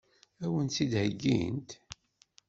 Ad 0.43 0.47
wen-tt-id-heggint? 0.51 1.69